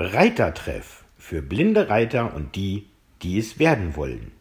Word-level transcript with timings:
Reitertreff 0.00 1.04
für 1.18 1.42
blinde 1.42 1.90
Reiter 1.90 2.34
und 2.34 2.56
die, 2.56 2.86
die 3.20 3.38
es 3.38 3.58
werden 3.58 3.96
wollen. 3.96 4.32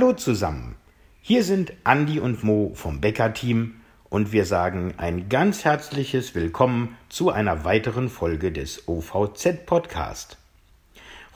Hallo 0.00 0.12
zusammen. 0.12 0.76
Hier 1.22 1.42
sind 1.42 1.72
Andi 1.82 2.20
und 2.20 2.44
Mo 2.44 2.70
vom 2.76 3.00
Bäcker-Team 3.00 3.80
und 4.08 4.30
wir 4.30 4.44
sagen 4.44 4.94
ein 4.96 5.28
ganz 5.28 5.64
herzliches 5.64 6.36
Willkommen 6.36 6.96
zu 7.08 7.32
einer 7.32 7.64
weiteren 7.64 8.08
Folge 8.08 8.52
des 8.52 8.86
OVZ 8.86 9.66
Podcast. 9.66 10.38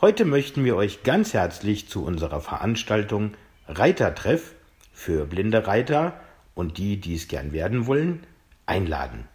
Heute 0.01 0.25
möchten 0.25 0.65
wir 0.65 0.77
euch 0.77 1.03
ganz 1.03 1.35
herzlich 1.35 1.89
zu 1.89 2.05
unserer 2.05 2.41
Veranstaltung 2.41 3.33
Reitertreff 3.67 4.53
für 4.93 5.27
blinde 5.27 5.67
Reiter 5.67 6.21
und 6.55 6.79
die, 6.79 7.01
die 7.01 7.17
es 7.17 7.27
gern 7.27 7.51
werden 7.51 7.89
wollen, 7.89 8.23
einladen. 8.65 9.27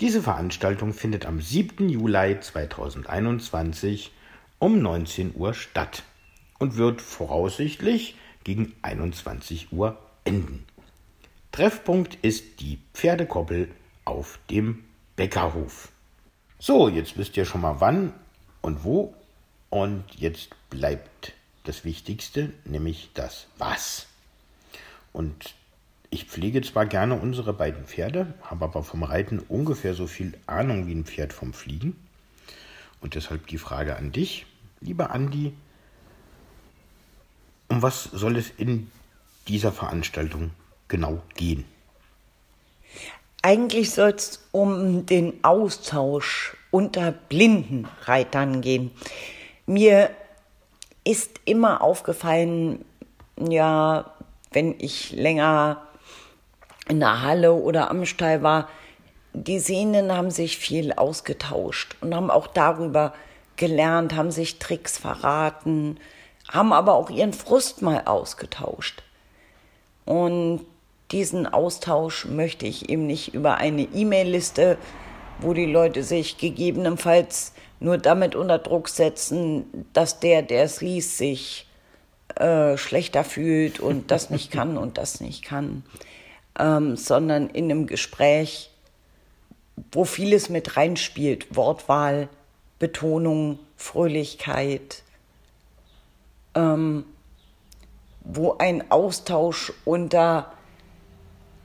Diese 0.00 0.20
Veranstaltung 0.20 0.94
findet 0.94 1.26
am 1.26 1.40
7. 1.40 1.88
Juli 1.88 2.40
2021 2.40 4.10
um 4.58 4.80
19 4.80 5.36
Uhr 5.36 5.54
statt 5.54 6.02
und 6.58 6.76
wird 6.76 7.00
voraussichtlich 7.00 8.16
gegen 8.44 8.74
21 8.82 9.72
Uhr 9.72 9.98
enden. 10.24 10.64
Treffpunkt 11.52 12.16
ist 12.22 12.60
die 12.60 12.78
Pferdekoppel 12.94 13.70
auf 14.04 14.38
dem 14.50 14.84
Bäckerhof. 15.16 15.90
So, 16.58 16.88
jetzt 16.88 17.16
wisst 17.16 17.36
ihr 17.36 17.44
schon 17.44 17.60
mal 17.60 17.80
wann 17.80 18.12
und 18.60 18.84
wo. 18.84 19.14
Und 19.70 20.04
jetzt 20.16 20.50
bleibt 20.70 21.32
das 21.64 21.84
Wichtigste, 21.84 22.52
nämlich 22.64 23.10
das 23.14 23.46
Was. 23.58 24.06
Und 25.12 25.54
ich 26.10 26.26
pflege 26.26 26.62
zwar 26.62 26.86
gerne 26.86 27.16
unsere 27.16 27.52
beiden 27.52 27.86
Pferde, 27.86 28.34
habe 28.42 28.66
aber 28.66 28.82
vom 28.84 29.02
Reiten 29.02 29.40
ungefähr 29.40 29.94
so 29.94 30.06
viel 30.06 30.38
Ahnung 30.46 30.86
wie 30.86 30.94
ein 30.94 31.04
Pferd 31.04 31.32
vom 31.32 31.52
Fliegen. 31.52 31.96
Und 33.00 33.14
deshalb 33.14 33.46
die 33.48 33.58
Frage 33.58 33.96
an 33.96 34.12
dich, 34.12 34.46
lieber 34.80 35.10
Andi, 35.10 35.52
um 37.74 37.82
was 37.82 38.04
soll 38.04 38.36
es 38.36 38.50
in 38.56 38.90
dieser 39.48 39.72
Veranstaltung 39.72 40.52
genau 40.86 41.20
gehen? 41.34 41.64
Eigentlich 43.42 43.90
soll 43.90 44.10
es 44.10 44.46
um 44.52 45.06
den 45.06 45.42
Austausch 45.42 46.56
unter 46.70 47.10
blinden 47.10 47.88
Reitern 48.02 48.60
gehen. 48.60 48.92
Mir 49.66 50.10
ist 51.02 51.40
immer 51.44 51.82
aufgefallen, 51.82 52.84
ja, 53.38 54.12
wenn 54.52 54.76
ich 54.78 55.10
länger 55.10 55.82
in 56.88 57.00
der 57.00 57.22
Halle 57.22 57.54
oder 57.54 57.90
am 57.90 58.06
Stall 58.06 58.42
war, 58.42 58.68
die 59.32 59.58
Sehnen 59.58 60.12
haben 60.12 60.30
sich 60.30 60.58
viel 60.58 60.92
ausgetauscht 60.92 61.96
und 62.00 62.14
haben 62.14 62.30
auch 62.30 62.46
darüber 62.46 63.12
gelernt, 63.56 64.14
haben 64.14 64.30
sich 64.30 64.60
Tricks 64.60 64.96
verraten, 64.96 65.98
haben 66.48 66.72
aber 66.72 66.94
auch 66.94 67.10
ihren 67.10 67.32
Frust 67.32 67.82
mal 67.82 68.02
ausgetauscht. 68.04 69.02
Und 70.04 70.66
diesen 71.10 71.46
Austausch 71.46 72.26
möchte 72.26 72.66
ich 72.66 72.88
eben 72.88 73.06
nicht 73.06 73.34
über 73.34 73.56
eine 73.56 73.82
E-Mail-Liste, 73.82 74.78
wo 75.40 75.52
die 75.52 75.66
Leute 75.66 76.02
sich 76.02 76.38
gegebenenfalls 76.38 77.52
nur 77.80 77.98
damit 77.98 78.34
unter 78.34 78.58
Druck 78.58 78.88
setzen, 78.88 79.86
dass 79.92 80.20
der, 80.20 80.42
der 80.42 80.64
es 80.64 80.80
liest, 80.80 81.18
sich 81.18 81.66
äh, 82.36 82.76
schlechter 82.76 83.22
fühlt 83.22 83.80
und 83.80 84.10
das 84.10 84.30
nicht 84.30 84.50
kann 84.50 84.76
und 84.76 84.98
das 84.98 85.20
nicht 85.20 85.44
kann, 85.44 85.84
ähm, 86.58 86.96
sondern 86.96 87.48
in 87.48 87.70
einem 87.70 87.86
Gespräch, 87.86 88.70
wo 89.92 90.04
vieles 90.04 90.48
mit 90.48 90.76
reinspielt, 90.76 91.54
Wortwahl, 91.56 92.28
Betonung, 92.78 93.58
Fröhlichkeit, 93.76 95.03
ähm, 96.54 97.04
wo 98.24 98.56
ein 98.58 98.90
Austausch 98.90 99.72
unter 99.84 100.52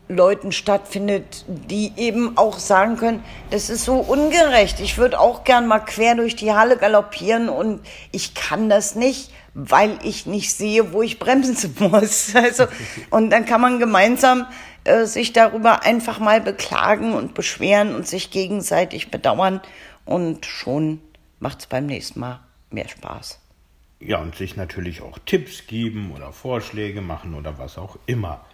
Leuten 0.10 0.52
stattfindet, 0.52 1.46
die 1.48 1.94
eben 1.96 2.36
auch 2.36 2.58
sagen 2.58 2.98
können, 2.98 3.24
das 3.52 3.70
ist 3.70 3.86
so 3.86 3.98
ungerecht. 3.98 4.80
Ich 4.80 4.98
würde 4.98 5.20
auch 5.20 5.44
gern 5.44 5.68
mal 5.68 5.80
quer 5.80 6.16
durch 6.16 6.36
die 6.36 6.52
Halle 6.52 6.78
galoppieren 6.78 7.48
und 7.48 7.82
ich 8.12 8.34
kann 8.34 8.70
das 8.70 8.96
nicht, 8.96 9.32
weil 9.54 10.00
ich 10.04 10.26
nicht 10.26 10.52
sehe, 10.52 10.94
wo 10.94 11.04
ich 11.04 11.20
bremsen 11.20 11.76
muss. 11.80 12.36
Also, 12.36 12.66
und 13.12 13.30
dann 13.30 13.46
kann 13.46 13.62
man 13.62 13.78
gemeinsam 13.78 14.48
äh, 14.84 15.06
sich 15.06 15.32
darüber 15.32 15.84
einfach 15.84 16.18
mal 16.18 16.42
beklagen 16.42 17.14
und 17.14 17.36
beschweren 17.36 17.94
und 17.94 18.08
sich 18.08 18.32
gegenseitig 18.32 19.12
bedauern 19.12 19.62
und 20.06 20.48
schon 20.48 21.02
macht 21.40 21.60
es 21.60 21.68
beim 21.68 21.86
nächsten 21.86 22.20
Mal 22.20 22.40
mehr 22.72 22.88
Spaß. 22.88 23.39
Ja, 24.02 24.20
und 24.20 24.36
sich 24.36 24.56
natürlich 24.56 25.02
auch 25.02 25.20
Tipps 25.26 25.68
geben 25.68 26.14
oder 26.16 26.32
Vorschläge 26.32 27.02
machen 27.02 27.34
oder 27.34 27.60
was 27.60 27.78
auch 27.78 27.98
immer. 28.06 28.46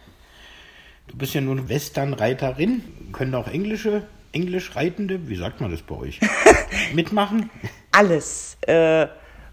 Du 1.08 1.18
bist 1.18 1.36
ja 1.36 1.42
nun 1.42 1.70
Westernreiterin. 1.70 2.82
Können 3.12 3.36
auch 3.36 3.48
englische, 3.48 4.04
Englischreitende, 4.32 5.30
wie 5.30 5.36
sagt 5.36 5.62
man 5.62 5.70
das 5.70 5.84
bei 5.84 5.96
euch, 5.96 6.20
mitmachen? 6.94 7.52
Alles, 7.92 8.58
äh, 8.62 9.06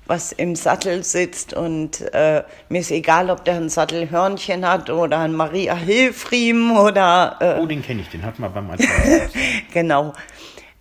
was 0.07 0.33
im 0.33 0.57
Sattel 0.57 1.05
sitzt 1.05 1.53
und 1.53 2.01
äh, 2.15 2.43
mir 2.71 2.81
ist 2.81 2.91
egal, 2.91 3.29
ob 3.29 3.45
der 3.45 3.57
ein 3.57 3.69
Sattelhörnchen 3.69 4.67
hat 4.67 4.89
oder 4.89 5.19
ein 5.19 5.35
Maria 5.35 5.75
Hilfriem 5.75 6.73
oder... 6.73 7.37
Äh, 7.39 7.61
oh, 7.61 7.67
den 7.67 7.83
kenne 7.83 8.01
ich, 8.01 8.09
den 8.09 8.23
hat 8.23 8.39
man 8.39 8.53
beim 8.53 8.71
Anfang. 8.71 9.29
genau. 9.73 10.15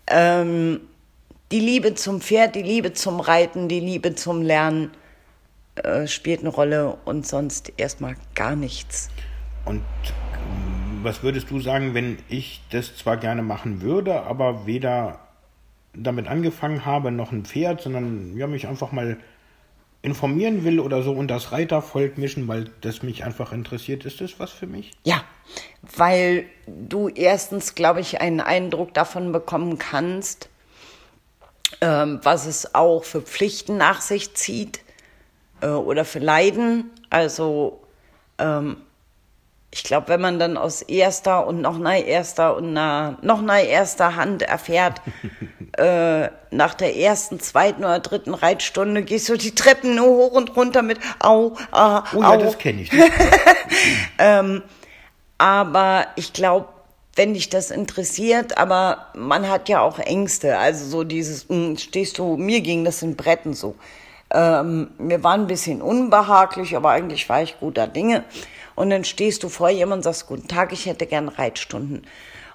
Ähm, 0.07 0.79
die 1.51 1.59
Liebe 1.59 1.95
zum 1.95 2.21
Pferd, 2.21 2.55
die 2.55 2.63
Liebe 2.63 2.93
zum 2.93 3.19
Reiten, 3.19 3.67
die 3.67 3.81
Liebe 3.81 4.15
zum 4.15 4.41
Lernen 4.41 4.91
äh, 5.75 6.07
spielt 6.07 6.41
eine 6.41 6.49
Rolle 6.49 6.97
und 7.05 7.25
sonst 7.25 7.73
erstmal 7.77 8.15
gar 8.35 8.55
nichts. 8.55 9.09
Und 9.65 9.83
was 11.01 11.23
würdest 11.23 11.49
du 11.49 11.59
sagen, 11.59 11.93
wenn 11.93 12.17
ich 12.29 12.61
das 12.71 12.95
zwar 12.95 13.17
gerne 13.17 13.41
machen 13.41 13.81
würde, 13.81 14.23
aber 14.23 14.65
weder 14.65 15.19
damit 15.93 16.27
angefangen 16.27 16.85
habe, 16.85 17.11
noch 17.11 17.31
ein 17.31 17.45
Pferd, 17.45 17.81
sondern 17.81 18.37
ja, 18.37 18.47
mich 18.47 18.67
einfach 18.67 18.91
mal 18.91 19.17
informieren 20.01 20.63
will 20.63 20.79
oder 20.79 21.03
so 21.03 21.11
und 21.11 21.27
das 21.27 21.51
Reitervolk 21.51 22.17
mischen, 22.17 22.47
weil 22.47 22.69
das 22.81 23.03
mich 23.03 23.23
einfach 23.23 23.51
interessiert, 23.51 24.05
ist 24.05 24.19
das 24.19 24.39
was 24.39 24.51
für 24.51 24.67
mich? 24.67 24.91
Ja, 25.03 25.23
weil 25.95 26.45
du 26.65 27.07
erstens, 27.07 27.75
glaube 27.75 28.01
ich, 28.01 28.19
einen 28.19 28.41
Eindruck 28.41 28.93
davon 28.93 29.31
bekommen 29.31 29.77
kannst, 29.77 30.49
ähm, 31.81 32.19
was 32.23 32.45
es 32.45 32.73
auch 32.73 33.03
für 33.03 33.21
Pflichten 33.21 33.77
nach 33.77 34.01
sich 34.01 34.33
zieht 34.33 34.81
äh, 35.61 35.67
oder 35.67 36.05
für 36.05 36.19
Leiden. 36.19 36.91
Also 37.09 37.81
ähm, 38.37 38.77
ich 39.73 39.83
glaube, 39.83 40.09
wenn 40.09 40.19
man 40.19 40.37
dann 40.37 40.57
aus 40.57 40.81
erster 40.81 41.47
und 41.47 41.61
noch 41.61 41.77
nach 41.77 42.05
erster 42.05 42.57
und 42.57 42.73
na, 42.73 43.17
noch 43.21 43.41
nach 43.41 43.63
erster 43.63 44.17
Hand 44.17 44.41
erfährt, 44.41 45.01
äh, 45.77 46.27
nach 46.51 46.73
der 46.73 46.97
ersten, 46.97 47.39
zweiten 47.39 47.83
oder 47.85 47.99
dritten 47.99 48.33
Reitstunde 48.33 49.03
gehst 49.03 49.29
du 49.29 49.37
die 49.37 49.55
Treppen 49.55 49.95
nur 49.95 50.07
hoch 50.07 50.31
und 50.33 50.55
runter 50.57 50.81
mit 50.81 50.99
Au, 51.19 51.53
ah, 51.71 52.03
Oh 52.13 52.21
ja, 52.21 52.37
das 52.37 52.57
kenne 52.57 52.81
ich. 52.81 52.91
ähm, 54.17 54.61
aber 55.37 56.07
ich 56.17 56.33
glaube, 56.33 56.67
wenn 57.15 57.33
dich 57.33 57.49
das 57.49 57.71
interessiert, 57.71 58.57
aber 58.57 59.07
man 59.15 59.49
hat 59.49 59.69
ja 59.69 59.81
auch 59.81 59.99
Ängste. 59.99 60.57
Also 60.57 60.85
so 60.85 61.03
dieses, 61.03 61.47
mh, 61.49 61.55
hm, 61.55 61.77
stehst 61.77 62.17
du, 62.17 62.35
mir 62.35 62.61
ging 62.61 62.83
das 62.83 63.01
in 63.01 63.15
Bretten 63.15 63.53
so. 63.53 63.75
Ähm, 64.33 64.91
mir 64.97 65.23
war 65.23 65.33
ein 65.33 65.47
bisschen 65.47 65.81
unbehaglich, 65.81 66.75
aber 66.75 66.91
eigentlich 66.91 67.27
war 67.29 67.41
ich 67.41 67.59
guter 67.59 67.87
Dinge. 67.87 68.23
Und 68.75 68.89
dann 68.89 69.03
stehst 69.03 69.43
du 69.43 69.49
vor 69.49 69.69
jemandem 69.69 69.99
und 69.99 70.03
sagst, 70.03 70.27
guten 70.27 70.47
Tag, 70.47 70.71
ich 70.71 70.85
hätte 70.85 71.05
gern 71.05 71.27
Reitstunden. 71.27 72.07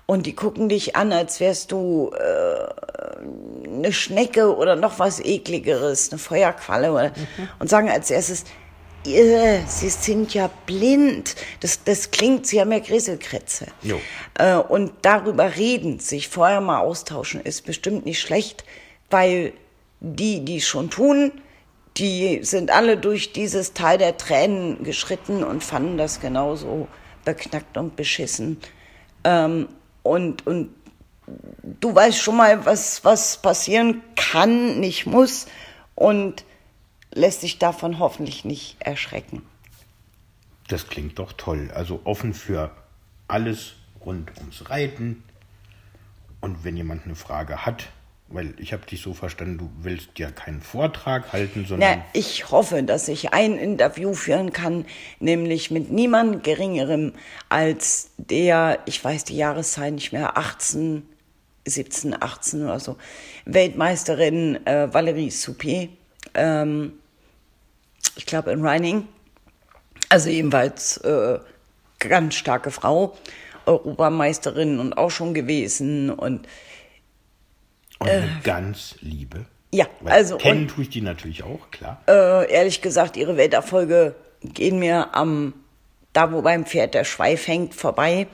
Und 0.07 0.27
die 0.27 0.35
gucken 0.35 0.69
dich 0.69 0.97
an, 0.97 1.13
als 1.13 1.41
wärst 1.41 1.73
du 1.73 2.13
äh, 2.15 3.69
eine 3.69 3.93
Schnecke 3.93 4.57
oder 4.57 4.77
noch 4.77 4.99
was 4.99 5.21
ekligeres, 5.21 6.11
eine 6.11 6.19
Feuerqualle. 6.19 6.93
Oder, 6.93 7.09
mhm. 7.09 7.49
Und 7.59 7.69
sagen 7.69 7.91
als 7.91 8.11
erstes, 8.11 8.45
Sie 9.05 9.89
sind 9.89 10.35
ja 10.35 10.51
blind. 10.67 11.37
Das, 11.61 11.85
das 11.85 12.11
klingt, 12.11 12.47
Sie 12.47 12.61
haben 12.61 12.73
ja 12.73 12.81
Grieselkrätze. 12.81 13.67
Äh, 14.35 14.57
und 14.57 14.93
darüber 15.03 15.57
reden, 15.57 16.01
sich 16.01 16.29
vorher 16.29 16.61
mal 16.61 16.81
austauschen, 16.81 17.41
ist 17.41 17.67
bestimmt 17.67 18.05
nicht 18.05 18.21
schlecht, 18.21 18.65
weil 19.11 19.53
die, 20.01 20.45
die 20.45 20.57
es 20.57 20.67
schon 20.67 20.91
tun, 20.91 21.31
die 21.99 22.41
sind 22.43 22.71
alle 22.71 22.97
durch 22.97 23.33
dieses 23.33 23.73
Tal 23.73 23.99
der 23.99 24.17
Tränen 24.17 24.83
geschritten 24.83 25.43
und 25.43 25.65
fanden 25.65 25.97
das 25.97 26.21
genauso 26.21 26.89
beknackt 27.25 27.77
und 27.77 27.97
beschissen. 27.97 28.59
Ähm, 29.25 29.69
und, 30.03 30.47
und 30.47 30.71
du 31.81 31.95
weißt 31.95 32.19
schon 32.19 32.37
mal, 32.37 32.67
was, 32.67 33.05
was 33.05 33.39
passieren 33.39 34.03
kann, 34.15 34.79
nicht 34.79 35.07
muss 35.07 35.47
und 35.95 36.45
lässt 37.13 37.41
sich 37.41 37.59
davon 37.59 37.99
hoffentlich 37.99 38.45
nicht 38.45 38.77
erschrecken. 38.81 39.43
Das 40.69 40.89
klingt 40.89 41.19
doch 41.19 41.33
toll. 41.33 41.71
Also 41.75 42.01
offen 42.05 42.35
für 42.35 42.71
alles 43.29 43.75
rund 44.05 44.31
ums 44.39 44.69
Reiten. 44.69 45.23
Und 46.41 46.65
wenn 46.65 46.77
jemand 46.77 47.07
eine 47.07 47.17
Frage 47.17 47.65
hat, 47.65 47.89
weil 48.29 48.55
ich 48.59 48.73
habe 48.73 48.85
dich 48.87 49.03
so 49.03 49.15
verstanden, 49.15 49.59
du 49.59 49.71
willst 49.83 50.19
ja 50.19 50.31
keinen 50.31 50.61
Vortrag 50.61 51.33
halten, 51.33 51.65
sondern. 51.67 51.99
Na, 51.99 52.05
ich 52.13 52.51
hoffe, 52.51 52.83
dass 52.83 53.07
ich 53.09 53.33
ein 53.33 53.57
Interview 53.57 54.15
führen 54.15 54.53
kann, 54.53 54.85
nämlich 55.21 55.71
mit 55.71 55.93
niemand 55.93 56.43
Geringerem 56.43 57.13
als 57.49 58.11
der, 58.17 58.81
ich 58.87 59.03
weiß 59.03 59.25
die 59.25 59.37
Jahreszeit 59.37 59.95
nicht 59.95 60.13
mehr, 60.13 60.37
18, 60.37 61.09
17, 61.67 62.21
18 62.21 62.65
oder 62.65 62.81
so, 62.81 62.97
Weltmeisterin 63.45 64.67
äh, 64.67 64.93
Valerie 64.93 65.31
Soupier, 65.31 65.89
ähm, 66.35 66.95
ich 68.17 68.27
glaube 68.27 68.51
in 68.51 68.65
Reining, 68.65 69.07
also 70.09 70.31
ebenfalls 70.31 70.97
äh, 70.99 71.39
ganz 72.01 72.35
starke 72.35 72.73
Frau, 72.73 73.17
Europameisterin 73.67 74.81
und 74.81 74.95
auch 74.95 75.11
schon 75.11 75.33
gewesen 75.33 76.11
und 76.11 76.47
und 77.99 78.09
eine 78.09 78.25
äh, 78.25 78.29
ganz 78.43 78.97
liebe. 79.01 79.45
Ja, 79.73 79.87
Weil 80.01 80.13
also. 80.13 80.39
Kennen 80.39 80.69
tue 80.69 80.85
ich 80.85 80.91
die 80.91 81.01
natürlich 81.01 81.43
auch, 81.43 81.71
klar. 81.71 82.01
Äh, 82.09 82.53
ehrlich 82.53 82.83
gesagt, 82.83 83.17
ihre 83.17 83.37
Welterfolge 83.37 84.15
gehen 84.43 84.79
mir 84.79 85.15
am, 85.15 85.55
da 86.13 86.33
wo 86.33 86.43
beim 86.43 86.67
Pferd 86.67 86.95
der 86.95 87.03
Schweif 87.05 87.49
hängt, 87.49 87.75
vorbei. 87.75 88.29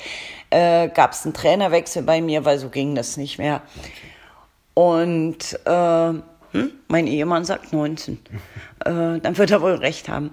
äh, 0.49 0.89
gab 0.89 1.13
es 1.13 1.23
einen 1.23 1.33
Trainerwechsel 1.33 2.03
bei 2.03 2.19
mir, 2.21 2.43
weil 2.45 2.59
so 2.59 2.69
ging 2.69 2.95
das 2.95 3.17
nicht 3.17 3.37
mehr. 3.37 3.61
Und 4.79 5.59
äh, 5.65 6.13
hm, 6.53 6.71
mein 6.87 7.05
Ehemann 7.05 7.43
sagt 7.43 7.73
19. 7.73 8.13
äh, 8.15 8.19
dann 8.85 9.37
wird 9.37 9.51
er 9.51 9.61
wohl 9.61 9.73
recht 9.75 10.07
haben. 10.07 10.31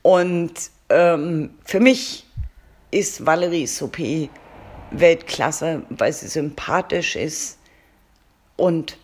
Und 0.00 0.54
ähm, 0.88 1.50
für 1.66 1.78
mich 1.78 2.24
ist 2.90 3.26
Valerie 3.26 3.66
Soupé 3.66 4.30
Weltklasse, 4.92 5.82
weil 5.90 6.10
sie 6.10 6.28
sympathisch 6.28 7.16
ist 7.16 7.58
und 8.56 8.96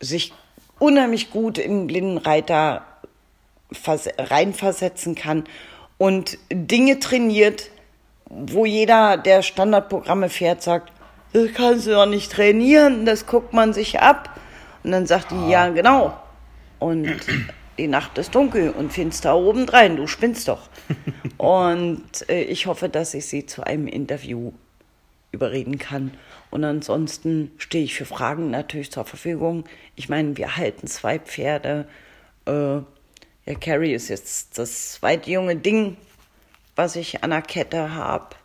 sich 0.00 0.32
unheimlich 0.78 1.30
gut 1.30 1.58
in 1.58 1.86
Blindenreiter 1.86 2.80
reinversetzen 4.16 5.14
kann 5.14 5.44
und 5.98 6.38
Dinge 6.50 6.98
trainiert, 6.98 7.70
wo 8.24 8.64
jeder, 8.64 9.18
der 9.18 9.42
Standardprogramme 9.42 10.30
fährt, 10.30 10.62
sagt, 10.62 10.95
das 11.36 11.52
kannst 11.52 11.86
du 11.86 11.90
doch 11.90 12.06
nicht 12.06 12.32
trainieren, 12.32 13.04
das 13.04 13.26
guckt 13.26 13.52
man 13.52 13.74
sich 13.74 14.00
ab. 14.00 14.40
Und 14.82 14.92
dann 14.92 15.06
sagt 15.06 15.32
die, 15.32 15.50
ja, 15.50 15.68
genau. 15.68 16.18
Und 16.78 17.14
die 17.76 17.88
Nacht 17.88 18.16
ist 18.16 18.34
dunkel 18.34 18.70
und 18.70 18.90
finster 18.90 19.36
obendrein, 19.36 19.96
du 19.96 20.06
spinnst 20.06 20.48
doch. 20.48 20.70
und 21.36 22.06
äh, 22.30 22.42
ich 22.42 22.66
hoffe, 22.66 22.88
dass 22.88 23.12
ich 23.12 23.26
sie 23.26 23.44
zu 23.44 23.64
einem 23.64 23.86
Interview 23.86 24.52
überreden 25.30 25.78
kann. 25.78 26.12
Und 26.50 26.64
ansonsten 26.64 27.52
stehe 27.58 27.84
ich 27.84 27.94
für 27.94 28.06
Fragen 28.06 28.50
natürlich 28.50 28.90
zur 28.90 29.04
Verfügung. 29.04 29.64
Ich 29.94 30.08
meine, 30.08 30.38
wir 30.38 30.56
halten 30.56 30.86
zwei 30.86 31.18
Pferde. 31.18 31.86
Äh, 32.46 32.76
ja, 32.76 33.54
Carrie 33.60 33.92
ist 33.92 34.08
jetzt 34.08 34.58
das 34.58 34.92
zweite 34.92 35.30
junge 35.30 35.56
Ding, 35.56 35.98
was 36.76 36.96
ich 36.96 37.22
an 37.22 37.30
der 37.30 37.42
Kette 37.42 37.94
habe. 37.94 38.36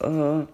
Äh, 0.00 0.46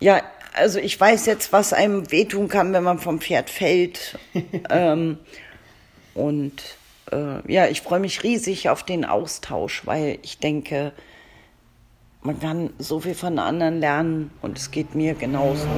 ja, 0.00 0.22
also 0.54 0.78
ich 0.78 0.98
weiß 0.98 1.26
jetzt, 1.26 1.52
was 1.52 1.72
einem 1.72 2.10
wehtun 2.10 2.48
kann, 2.48 2.72
wenn 2.72 2.82
man 2.82 2.98
vom 2.98 3.20
Pferd 3.20 3.50
fällt. 3.50 4.18
ähm, 4.70 5.18
und 6.14 6.62
äh, 7.12 7.52
ja, 7.52 7.66
ich 7.66 7.82
freue 7.82 8.00
mich 8.00 8.22
riesig 8.22 8.68
auf 8.68 8.82
den 8.82 9.04
Austausch, 9.04 9.86
weil 9.86 10.18
ich 10.22 10.38
denke, 10.38 10.92
man 12.22 12.40
kann 12.40 12.70
so 12.78 13.00
viel 13.00 13.14
von 13.14 13.38
anderen 13.38 13.78
lernen 13.78 14.30
und 14.42 14.58
es 14.58 14.70
geht 14.70 14.94
mir 14.94 15.14
genauso. 15.14 15.68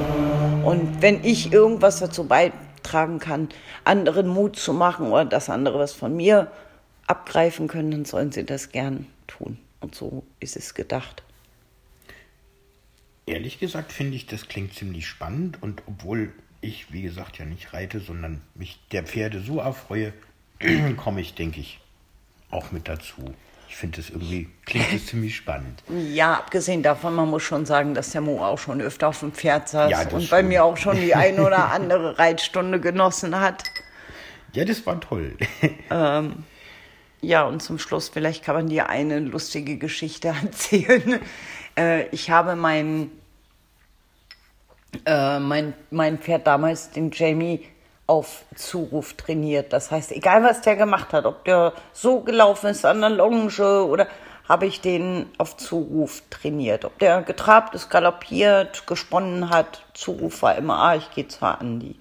Und 0.63 1.01
wenn 1.01 1.23
ich 1.23 1.53
irgendwas 1.53 1.99
dazu 1.99 2.25
beitragen 2.25 3.19
kann, 3.19 3.49
anderen 3.83 4.27
Mut 4.27 4.55
zu 4.55 4.73
machen 4.73 5.11
oder 5.11 5.25
dass 5.25 5.49
andere 5.49 5.77
was 5.77 5.93
von 5.93 6.15
mir 6.15 6.51
abgreifen 7.05 7.67
können, 7.67 7.91
dann 7.91 8.05
sollen 8.05 8.31
sie 8.31 8.45
das 8.45 8.71
gern 8.71 9.05
tun. 9.27 9.59
Und 9.79 9.93
so 9.93 10.23
ist 10.39 10.57
es 10.57 10.73
gedacht. 10.73 11.23
Ehrlich 13.29 13.59
gesagt 13.59 13.91
finde 13.91 14.15
ich, 14.15 14.25
das 14.25 14.47
klingt 14.47 14.73
ziemlich 14.73 15.05
spannend 15.07 15.61
und 15.61 15.83
obwohl 15.85 16.31
ich, 16.61 16.91
wie 16.91 17.03
gesagt, 17.03 17.37
ja 17.37 17.45
nicht 17.45 17.73
reite, 17.73 17.99
sondern 17.99 18.41
mich 18.55 18.79
der 18.91 19.03
Pferde 19.03 19.39
so 19.39 19.59
erfreue, 19.59 20.13
komme 20.97 21.21
ich, 21.21 21.35
denke 21.35 21.59
ich, 21.59 21.79
auch 22.49 22.71
mit 22.71 22.87
dazu. 22.87 23.35
Ich 23.69 23.75
finde 23.75 24.01
es 24.01 24.09
irgendwie, 24.09 24.49
klingt 24.65 24.91
es 24.91 25.05
ziemlich 25.05 25.35
spannend. 25.35 25.83
Ja, 26.11 26.33
abgesehen 26.33 26.81
davon, 26.81 27.13
man 27.13 27.29
muss 27.29 27.43
schon 27.43 27.67
sagen, 27.67 27.93
dass 27.93 28.09
der 28.09 28.21
Mo 28.21 28.43
auch 28.43 28.57
schon 28.57 28.81
öfter 28.81 29.09
auf 29.09 29.19
dem 29.19 29.31
Pferd 29.31 29.69
saß 29.69 29.91
ja, 29.91 30.09
und 30.09 30.27
bei 30.31 30.41
mir 30.41 30.63
auch 30.63 30.75
schon 30.75 30.99
die 30.99 31.13
eine 31.13 31.43
oder 31.45 31.71
andere 31.71 32.17
Reitstunde 32.17 32.79
genossen 32.79 33.39
hat. 33.39 33.63
Ja, 34.53 34.65
das 34.65 34.85
war 34.85 34.99
toll. 34.99 35.37
Ähm, 35.91 36.43
ja, 37.21 37.43
und 37.43 37.61
zum 37.61 37.79
Schluss, 37.79 38.09
vielleicht 38.09 38.43
kann 38.43 38.55
man 38.55 38.69
dir 38.69 38.89
eine 38.89 39.19
lustige 39.19 39.77
Geschichte 39.77 40.29
erzählen. 40.43 41.19
Äh, 41.77 42.07
ich 42.09 42.29
habe 42.29 42.55
meinen 42.55 43.11
äh, 45.05 45.39
mein, 45.39 45.73
mein 45.91 46.17
Pferd 46.19 46.47
damals, 46.47 46.91
den 46.91 47.11
Jamie, 47.11 47.65
auf 48.07 48.43
Zuruf 48.55 49.13
trainiert. 49.13 49.71
Das 49.71 49.91
heißt, 49.91 50.11
egal 50.11 50.43
was 50.43 50.61
der 50.61 50.75
gemacht 50.75 51.13
hat, 51.13 51.25
ob 51.25 51.45
der 51.45 51.73
so 51.93 52.21
gelaufen 52.21 52.71
ist 52.71 52.83
an 52.83 53.01
der 53.01 53.11
Longe 53.11 53.83
oder 53.83 54.07
habe 54.47 54.65
ich 54.65 54.81
den 54.81 55.27
auf 55.37 55.57
Zuruf 55.57 56.23
trainiert. 56.31 56.85
Ob 56.85 56.97
der 56.97 57.21
getrabt 57.21 57.75
ist, 57.75 57.89
galoppiert, 57.89 58.87
gesponnen 58.87 59.51
hat, 59.51 59.85
Zuruf 59.93 60.41
war 60.41 60.55
immer, 60.55 60.79
ah, 60.79 60.95
ich 60.95 61.11
gehe 61.11 61.27
zur 61.27 61.61
Andi. 61.61 61.95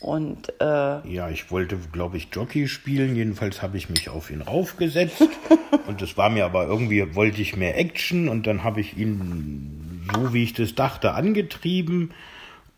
Und 0.00 0.54
äh, 0.58 1.06
ja, 1.06 1.28
ich 1.28 1.50
wollte, 1.50 1.76
glaube 1.92 2.16
ich, 2.16 2.28
Jockey 2.32 2.66
spielen. 2.66 3.14
Jedenfalls 3.14 3.60
habe 3.60 3.76
ich 3.76 3.90
mich 3.90 4.08
auf 4.08 4.30
ihn 4.30 4.40
raufgesetzt. 4.40 5.28
und 5.86 6.00
es 6.00 6.16
war 6.16 6.30
mir 6.30 6.46
aber 6.46 6.66
irgendwie, 6.66 7.14
wollte 7.14 7.42
ich 7.42 7.54
mehr 7.54 7.76
Action 7.76 8.30
und 8.30 8.46
dann 8.46 8.64
habe 8.64 8.80
ich 8.80 8.96
ihn 8.96 9.89
so 10.14 10.32
wie 10.32 10.42
ich 10.42 10.54
das 10.54 10.74
dachte, 10.74 11.12
angetrieben 11.14 12.12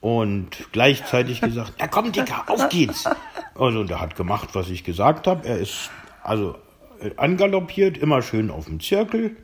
und 0.01 0.69
gleichzeitig 0.73 1.41
gesagt, 1.41 1.75
ja 1.81 1.87
komm 1.87 2.13
Dicker, 2.13 2.45
auf 2.49 2.69
geht's. 2.69 3.09
Also 3.55 3.85
der 3.85 4.01
hat 4.01 4.17
gemacht, 4.17 4.51
was 4.55 4.69
ich 4.69 4.85
gesagt 4.85 5.27
habe. 5.27 5.47
Er 5.47 5.59
ist 5.59 5.91
also 6.23 6.57
äh, 7.01 7.11
angaloppiert, 7.17 7.99
immer 7.99 8.23
schön 8.23 8.51
auf 8.51 8.67
dem 8.67 8.81
Zirkel. 8.81 9.37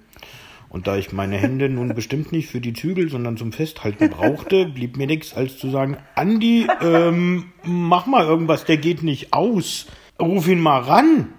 Und 0.69 0.87
da 0.87 0.97
ich 0.97 1.13
meine 1.13 1.39
Hände 1.39 1.69
nun 1.69 1.95
bestimmt 1.95 2.31
nicht 2.31 2.49
für 2.49 2.61
die 2.61 2.75
Zügel, 2.75 3.09
sondern 3.09 3.37
zum 3.37 3.53
Festhalten 3.53 4.11
brauchte, 4.11 4.67
blieb 4.67 4.97
mir 4.97 5.07
nichts 5.07 5.35
als 5.35 5.57
zu 5.57 5.71
sagen, 5.71 5.97
Andi, 6.15 6.67
ähm, 6.83 7.53
mach 7.63 8.07
mal 8.07 8.27
irgendwas, 8.27 8.65
der 8.65 8.77
geht 8.77 9.03
nicht 9.03 9.33
aus. 9.33 9.87
Ruf 10.21 10.47
ihn 10.47 10.61
mal 10.61 10.81
ran. 10.81 11.33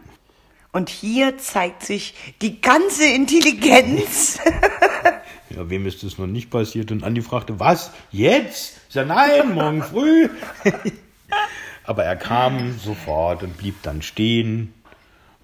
Und 0.72 0.90
hier 0.90 1.38
zeigt 1.38 1.84
sich 1.84 2.14
die 2.42 2.62
ganze 2.62 3.06
Intelligenz 3.06 4.40
Ja, 5.60 5.70
wem 5.70 5.86
ist 5.86 6.04
das 6.04 6.18
noch 6.18 6.26
nicht 6.26 6.50
passiert? 6.50 6.90
Und 6.90 7.04
Andi 7.04 7.22
fragte, 7.22 7.60
was? 7.60 7.92
Jetzt? 8.12 8.78
Ich 8.88 8.94
sag, 8.94 9.08
nein, 9.08 9.54
morgen 9.54 9.84
früh. 9.84 10.30
Aber 11.84 12.06
er 12.06 12.16
kam 12.16 12.80
sofort 12.80 13.44
und 13.44 13.58
blieb 13.58 13.76
dann 13.84 14.02
stehen. 14.02 14.74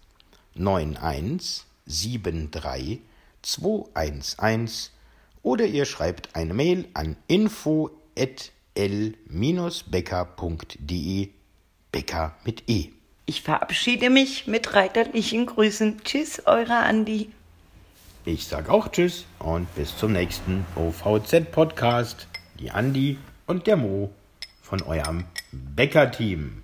9173 0.55 3.01
211 3.41 4.91
oder 5.43 5.65
ihr 5.65 5.85
schreibt 5.85 6.35
eine 6.35 6.53
Mail 6.53 6.87
an 6.93 7.15
info@l-becker.de 8.75 11.29
Becker 11.91 12.35
mit 12.45 12.69
E. 12.69 12.89
Ich 13.25 13.41
verabschiede 13.41 14.09
mich 14.09 14.47
mit 14.47 14.73
reiterlichen 14.73 15.45
Grüßen. 15.45 16.01
Tschüss, 16.03 16.43
eure 16.45 16.77
Andi. 16.77 17.29
Ich 18.25 18.45
sag 18.45 18.69
auch 18.69 18.89
Tschüss 18.89 19.25
und 19.39 19.73
bis 19.75 19.97
zum 19.97 20.13
nächsten 20.13 20.65
OVZ-Podcast. 20.75 22.27
Die 22.59 22.71
Andi 22.71 23.17
und 23.47 23.67
der 23.67 23.77
Mo 23.77 24.11
von 24.61 24.81
eurem 24.83 25.25
Bäcker-Team. 25.51 26.63